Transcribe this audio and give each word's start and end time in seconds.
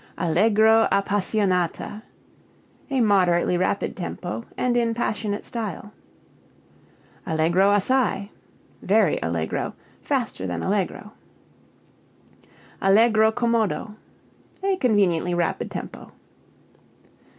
Allegro 0.17 0.87
appassionata 0.91 2.01
a 2.89 3.01
moderately 3.01 3.55
rapid 3.55 3.95
tempo, 3.95 4.43
and 4.57 4.75
in 4.75 4.95
passionate 4.95 5.45
style. 5.45 5.93
Allegro 7.27 7.69
assai 7.71 8.31
(very 8.81 9.19
allegro) 9.21 9.75
faster 10.01 10.47
than 10.47 10.63
allegro. 10.63 11.13
Allegro 12.81 13.31
commodo 13.31 13.93
a 14.63 14.75
conveniently 14.77 15.35
rapid 15.35 15.69
tempo. 15.69 16.11